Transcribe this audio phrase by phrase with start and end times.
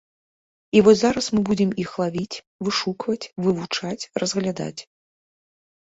[0.79, 4.77] І вось зараз мы будзем іх лавіць, вышукваць, вывучаць, разглядаць.